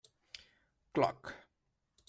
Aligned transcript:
Cloc. 0.97 1.31